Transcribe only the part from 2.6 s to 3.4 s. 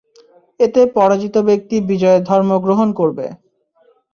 গ্রহণ করবে।